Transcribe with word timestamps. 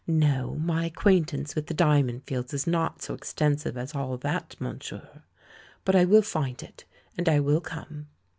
No, 0.07 0.55
my 0.55 0.85
ac 0.85 0.93
quaintance 0.95 1.53
with 1.53 1.67
the 1.67 1.75
Diamond 1.75 2.23
Fields 2.23 2.55
is 2.55 2.65
not 2.65 3.03
so 3.03 3.13
extensive 3.13 3.77
as 3.77 3.93
all 3.93 4.17
that, 4.17 4.55
monsieur! 4.59 5.21
But 5.85 5.95
I 5.95 6.05
will 6.05 6.23
find 6.23 6.63
it, 6.63 6.85
and 7.19 7.29
I 7.29 7.39
will 7.39 7.61
come." 7.61 8.07